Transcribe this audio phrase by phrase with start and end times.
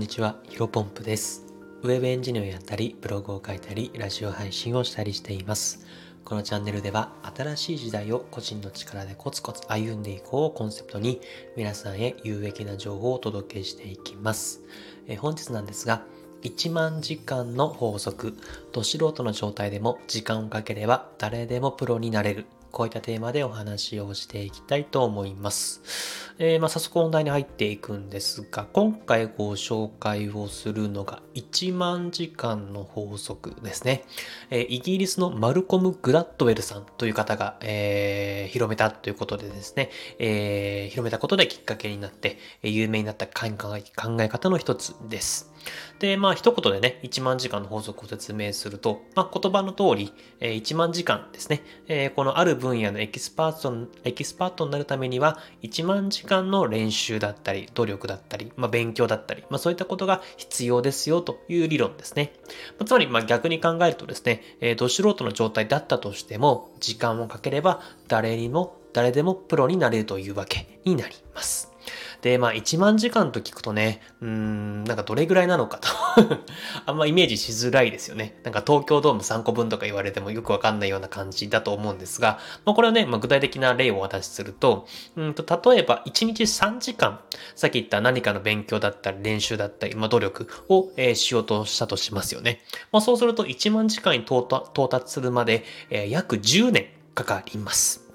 [0.00, 1.44] んにちは、ヒロポンプです。
[1.82, 5.84] ウェブエンジニアをやったり、ブログを書いたり、ラジオ配信をしたりしています。
[6.24, 11.20] このチャンネルでは、新しい時代を個人の力でコツコツ歩んでいこうをコンセプトに、
[11.54, 14.62] 皆さんへ有益な情報をお届けしていきます。
[15.06, 16.02] え本日なんですが、
[16.44, 18.38] 1万時間の法則、
[18.72, 22.46] ど素人の状態でも時間をかければ誰でもプロになれる。
[22.70, 25.82] こういったテーマでお話をしていきたいと思います。
[26.38, 34.04] えーまあ、早速本題に入っていくんですが、今回ご紹介をするのが1万時間の法則ですね。
[34.50, 45.52] えーイギリスのマルコム・グラッドウェルさんという方が、えー広めたということでですね、え広めたことできっかけになって、有名になった考え考え方の一つです。
[45.98, 62.32] で、まあ一言でね、1万時間の法則を説明すると、まあ言葉の通り、え1万時間ですね、えこのある分野のエキスパート、エキスパートになるためには、1万時間の練習だったり、努力だったり、まあ勉強だったり、まあそういったことが必要ですよという理論ですね。
[62.78, 71.69] まつまり、まあ逆に考えるとですね、えー、ど素人の状態だったとしても、時間をかければ誰にも、誰でもプロになれるというわけになります。
[72.22, 75.88] で、まあ、1万時間と聞くとね、うーん、なんかどれぐらいなのかと。
[76.86, 78.38] あんまイメージしづらいですよね。
[78.44, 87.20] なんか東京ドーム3個分とか言われてもよくわかんないような感じだと思うんですが、まあ、これはね、まあ、具体的な例をお渡しすると、うんと、例えば1日3時間、
[87.54, 92.62] さっき言った何かの勉強だったり練習だったり、まあ、努力を、えーしようとしたとしますよね。
[92.92, 98.09] まあ、そうすると1万時間に到達到達するまで、えー約10年かかります。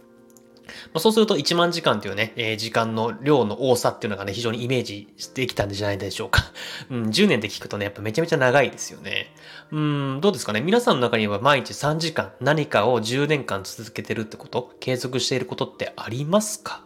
[0.93, 6.41] ま、そうすると1万時間というね、え時間の量の多さっていうのがね、非常にイメージできたんじゃないでしょうか。
[6.89, 9.33] うん、10年で聞くとね、やっぱめちゃめちゃ長いですよね。
[9.71, 10.61] うん、どうですかね？
[10.61, 14.71] 皆さんの中には毎日3時間何かを10年間続けてるってこと？
[14.79, 16.81] 継続していることってありますか？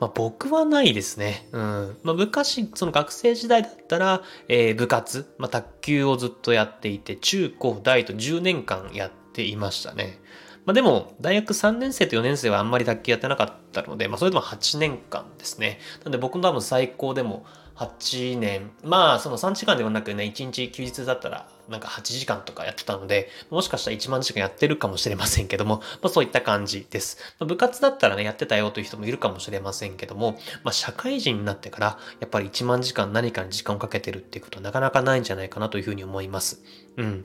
[0.00, 1.48] まあ僕はないですね。
[1.52, 1.96] うん。
[2.02, 10.20] まあ昔、その学生時代だったら、えー部活、まあ卓球をずっとやっていて、中高大と10年間やっていましたね。
[10.66, 15.78] まあでも、大学3年生と4年生はあんまり卓球やってなかったので、まあそれでも8年間ですね。
[16.02, 17.46] なんで僕の多分最高でも
[17.76, 27.18] 8年、まあその3時間ではなくね、1日休日だったらなんか8時間とかやってたので、もしかしたら1万時間やってるかもしれませんけども、まあそういった感じです。
[27.38, 30.32] まあ部活だったらね、やってたよという人もいるかもしれませんけども、
[30.64, 36.64] まあ社会人になってから、やっぱり1万時間何かに時間をかけてるっていうことはなかなかないんじゃないかなというふうに思います。
[36.96, 37.24] うん。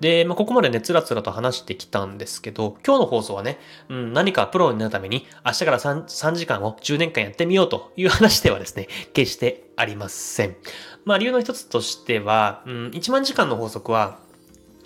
[0.00, 10.56] で、まあ、ここまでね、つらつらと話してきたんですけど、今日の放送はね、うん、何かプロになるために、明日から 3, 3時間を10年間やってみようという話ではですね、決してありません。
[11.04, 14.18] まあ、理由の一つとしては、うん、1万時間の法則は、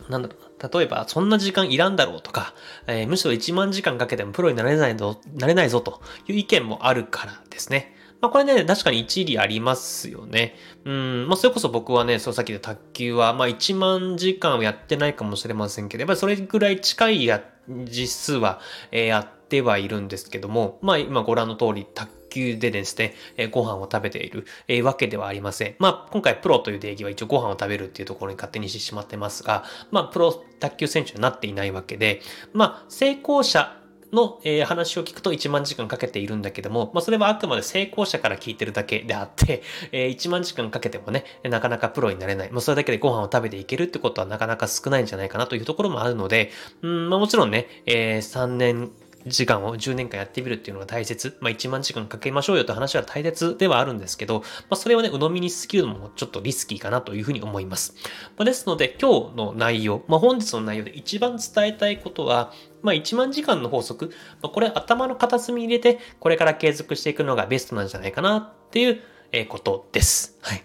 [0.08, 2.54] なんだろう、例えば、そんな時間いらんだろうとか、
[2.86, 7.97] えーむしろ1万時間かけてもプロになれないぞ、なれないぞという意見もあるからですね。
[8.20, 10.56] まあこれね、確かに一理ありますよね。
[10.84, 25.76] うん、まあそれこそ僕はね、そうさっき言った卓球は、まあ1万時間はやってないかもしれませんけど、やっぱりそれぐらい近いや実数は、えーやってはいるんですけども、まあ今ご覧の通り、卓球でですね、えーご飯を食べている、えーわけではありません。
[25.78, 32.20] まあ今回プロという定義は一応ご飯を食べるっていうところに勝手にしてしまってますが、まあプロ卓球選手になっていないわけで、
[32.52, 33.78] まあ成功者
[34.12, 42.50] の、えー話を聞くと1万時間かけているんだけども、まあ、それはあくまで成功者から聞いてるだけであって、 えー1万時間かけてもね、なかなかプロになれない。
[42.50, 46.50] まあ、それだけでご飯を食べていけるってことはなかなか少ないんじゃないかなというところもあるので、
[46.82, 48.90] うん、まあ、もちろんね、えー3年、
[49.28, 51.36] 時間を10年間やってみるっていうのが大切。
[51.40, 57.94] まあ1万時間かけましょうよという話は大切ではあるんですけど、まあそれをね、鵜呑みにしすぎるのもちょっとリスキーかなというふうに思います。
[58.36, 62.52] まあ、ですので今日の内容、まあ本日の内容で一番伝えたいことは、
[62.82, 64.12] まあ1万時間の法則、
[64.42, 69.00] まあ、これ頭の片隅に入れて、これから継続していくのがベストなんじゃないかなっていう
[69.48, 70.38] ことです。
[70.42, 70.62] はい。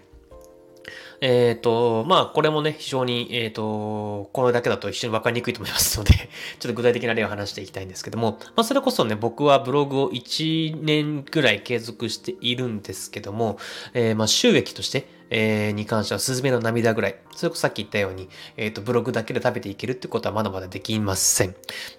[1.26, 6.12] えっ、と、まあ、これもね、非常に、えっ、と、これだけだと一緒に分かりにくいと思いますので、
[6.60, 13.58] ちょっと具体的な例を話していきたいんですけども、まあ、それこそね、僕はブログを1年ぐらい継続しているんですけども、
[13.94, 17.16] えーまあ、収益として、えーに関しては、スズメの涙ぐらい。
[17.34, 21.48] それこそさっき言ったように、えっ、と、ブログだけで食べていけるってことはまだまだできません。
[21.50, 21.54] ま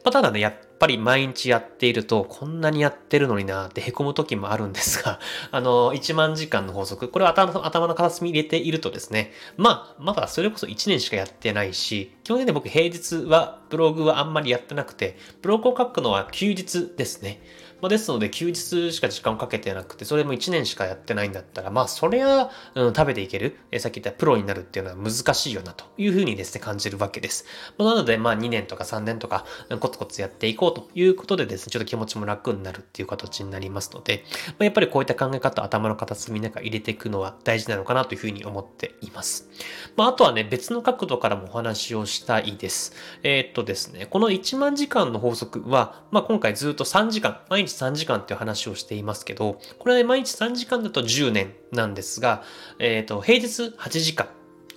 [0.05, 5.19] あ、ただね、やっぱり毎日やっていると、こんなにやってるのになって凹む時もあるんですが、
[5.51, 17.41] あの、1万時間の法則、これを頭頭の片隅に入れているとですね、まあ、まだそれこそ1年しかやってないし、基本的に僕平日はブログはあんまりやってなくて、ブログを書くのは休日ですね。
[17.81, 27.45] まあ、ですので、休日しか時間をかけてなくて、それも1年しかやってないんだったら、まあ、それは、うん、食べていける、え、さっき言ったプロになるっていうのは難しいよな、というふうにですね、感じるわけです。
[27.77, 29.45] まあ、なので、まあ、2年とか3年とか、
[29.79, 39.49] コツコツやっていこうということでですね、ちょっと気持ちも楽になるっていう形になりますので、まあ、やっぱりこういった考え方、頭の片隅になんか入れていくのは大事なのかなというふうに思っています。
[39.95, 42.93] まあ、あとはね、別の角度からもお話をしたいです。
[43.23, 52.43] えー、っとですね、この1万時間の法則は、まあ、今回ずっと3時間、毎日3時間っていう話をしていますけど、これは、毎日3時間だと10年なんですが、
[52.79, 54.27] えー、と、平日8時間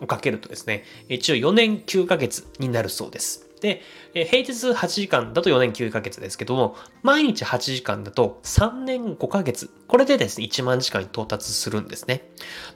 [0.00, 3.47] をかけるとですね、一応4年9ヶ月になるそうです。
[3.60, 3.82] で、
[4.14, 9.70] え平日8時間だと4年9ヶ月ですけども、毎日8時間だと3年5ヶ月。
[9.86, 12.30] これでですね、1万時間に到達するんですね。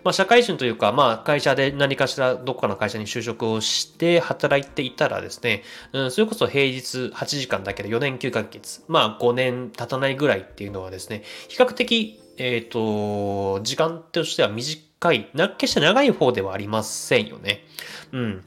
[0.04, 5.62] まあ、社会人というか、まあ、会社で何かしらどこかの会社に就職をして働いていたらですね、
[5.92, 17.64] うん、それこそ平日8時間だけで4年9ヶ月、まあ、5年経たないぐらいっていうのはですね、比較的、えっ、ー、と、時間としては短い、な、決して長い方ではありませんよね。
[18.12, 18.44] うん。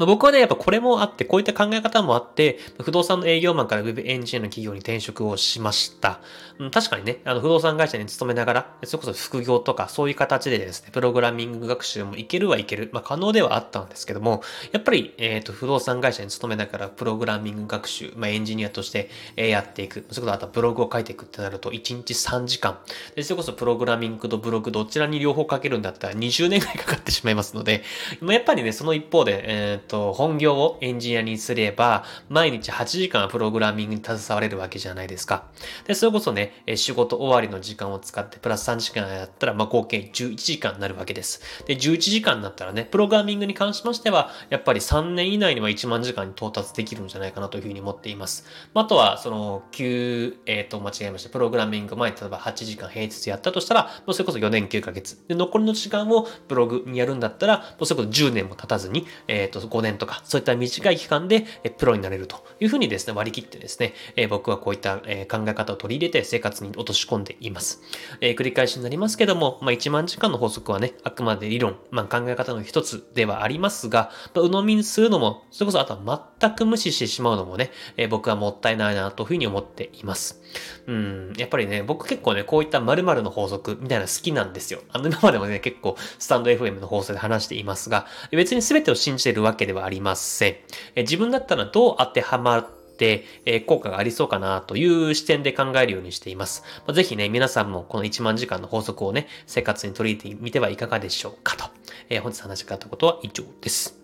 [0.00, 6.20] まあ、僕はね、やっぱこれもあって、こういった考え方もあって、不動産の営業マンから Web エンジニアの企業に転職をしました。
[6.58, 12.88] うん、確かにね、あの、不動産会社に勤めながら、それこそ副業とか、そういう形でですね、プログラミング学習もいけるはいける。
[12.94, 14.42] まあ、可能ではあったんですけども、
[14.72, 20.06] やっぱり、えっ、ー、と、不動産会社に勤めながら、プログラミング学習、まあ、エンジニアとして、えやっていく。
[20.10, 22.78] それこそあとはブログを書いていくってなると、1日3時間。
[23.16, 27.82] で、それこそプログラミングとブログ、どちらに両方書けるんだったら20年ぐらいかかってしまいますので、
[28.22, 35.46] まあ、やっぱりね、その一方で、え、ー、と、本業をエンジニアにすれば、毎日8時間プログラミングに携われるわけじゃないですか。
[35.86, 41.42] で、それこそね、仕事終わりの時間を使ってプラス3時間やったら、まあ、合計11時間になるわけです。
[41.66, 48.46] で、11時間になったらね、プログラミングに関しましては、やっぱり3年以内には1万時間に到達できるんじゃないかなというふうに思っています。
[48.74, 51.30] まあとは、その、9、えっ、ー、と、間違えました。
[51.30, 55.18] プログラミング前、例えば8時間平日やったとしたら、もうそれこそ4年9ヶ月。
[55.26, 61.44] で、残りの時間をブログにやるんだったら、もうそれこそ10年も経たずに、えっ、ー、と、5年とか、そういった短い期間で、
[61.78, 67.80] プロになれるというふうにですね、割り切ってですね、え僕はこういった、え考え方を取り入れて生活に落とし込んでいます。
[68.20, 80.40] え繰り返しになりますけども、まあ、1万時間の法則はね、あくまで理論、まあ、考え方の一つではありますが、まあ、鵜呑みにするのも、それこそあとは全く無視してしまうのもね、え僕はもったいないなというふうに思っています。
[80.86, 84.80] うん、やっぱりね、僕結構ね、こういった〇〇の法則みたいな好きなんですよ。
[84.90, 90.56] あの、今までもね、結構スタンド FM の放送で話していますが、別に全てを信じているわけでではありません。
[90.96, 92.68] え自分だったらどう当てはまっ
[92.98, 96.62] て、え効果がありそうかなという視点で考えるようにしています。
[96.86, 101.64] まあ、ぜひね、皆さんもこの1万時間の法則をね、生活に取り入れてみてはいかがでしょうかと。
[102.08, 103.96] えー、本日話し方ことは以上です。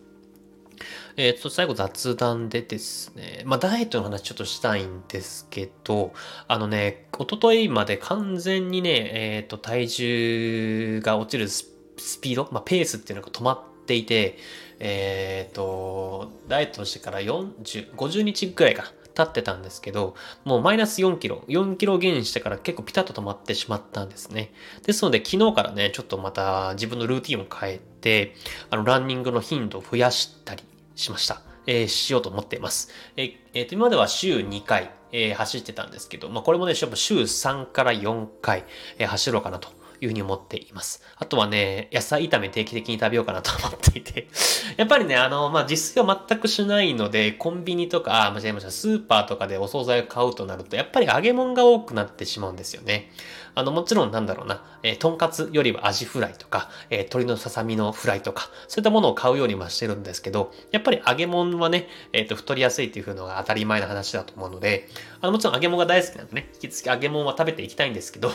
[1.17, 6.13] えっ、ー、と、最後雑談でですね、まあ、ダイエットの話ちょっとしたいんですけど、
[6.47, 14.39] あのね、おとといまで完全にね、えっ、ー、と、体重が落ちるスピード、まあ、ペースっていうのが止まっていて、
[14.79, 18.93] えっ、ー、と、ダイエットしてから40、50日くらいか。
[19.17, 20.15] 経ってたんですけど、
[20.45, 24.53] もうマイナス4キロ、4キロ減してから結構ピタッと止まってしまったんですね。
[24.85, 28.35] ですので昨日からね、ちょっとまた自分のルーティンを変えて、
[28.69, 30.63] あの、ランニングの頻度を増やしたり
[30.95, 31.41] しました。
[31.67, 32.91] えー、しようと思っています。
[33.17, 38.65] えー、えー、と、今では週2回、えー、走ってたんですけど、まあ、これもね、週3から4回、
[38.99, 39.71] えー、走ろうかなと
[40.01, 41.03] いうふうに思っています。
[41.17, 44.29] あとはね、野菜炒め定期的に食べようかなと思っていて。
[44.77, 53.11] やっぱりね、あの、まあ、実炊を全くしないので、コンビニとか、あ、間違えました、スーパーとかでお惣菜を買うとなると、やっぱり揚げ物が多くなってしまうんですよね。
[53.59, 64.89] あの、もちろんなんだろうな、えー、とんかつよりはアジフライとか、えー、鶏のささみのフライとか、そういったものを買うようにはしてるんですけど、やっぱり揚げ物はね、えっ、ー、と、太りやすいっていうのが当たり前な話だと思うので、
[65.23, 68.31] あの、もちろん揚げ物が大好きなんでね、引き続き揚げ物は食べていきたいんですけど。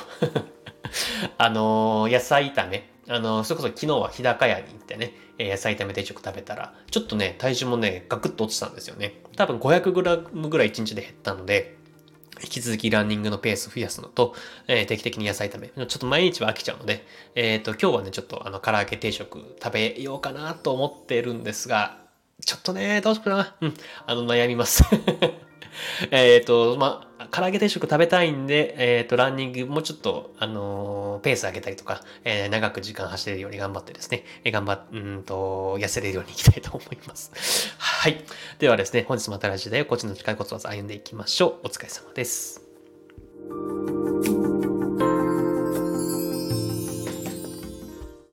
[1.38, 2.90] あのー、野菜炒め。
[3.08, 9.22] あのー、それこそ昨日は日高屋に行ってね、え野菜炒め定食食べたら、ちょっとね、体重もね、ガクッと落ちたんですよね。
[9.36, 11.78] 多分 500g ぐらい1日で減ったので、
[12.44, 14.36] 引き続きランニングのペースを増やすのと、
[14.68, 15.68] えー、定期的に野菜炒め。
[15.68, 22.00] ちょっと毎日は飽きちゃうので、えっ、ー、と、今日はね、ちょっとあの、唐揚げ定食食べようかなと思ってるんですが、
[22.46, 23.56] ちょっとね、どうしようかな。
[23.62, 23.74] うん、
[24.08, 24.84] あの、悩みます
[26.12, 37.32] えっと、まあ、唐揚げ定食食べたいんで、えっ、ー、と、ランニングもうちょっと、あのー、ペース上げたりとか、えー、長く時間走れるように頑張ってですね、え頑張っ、うんと、痩せれるようにいきたいと思います。
[37.80, 38.24] はい。
[38.60, 41.68] ではですね、本日も新しい時代をこっちの近いコツを歩んでいきましょう。
[41.68, 42.62] お疲れ様です。